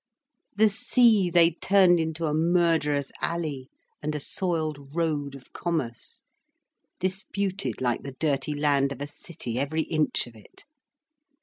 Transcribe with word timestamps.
The 0.55 0.67
sea 0.69 1.29
they 1.29 1.51
turned 1.51 1.99
into 1.99 2.25
a 2.25 2.33
murderous 2.33 3.11
alley 3.21 3.69
and 4.01 4.15
a 4.15 4.19
soiled 4.19 4.95
road 4.95 5.35
of 5.35 5.53
commerce, 5.53 6.23
disputed 6.99 7.81
like 7.81 8.01
the 8.01 8.13
dirty 8.19 8.55
land 8.55 8.91
of 8.91 8.99
a 8.99 9.05
city 9.05 9.59
every 9.59 9.83
inch 9.83 10.25
of 10.25 10.35
it. 10.35 10.65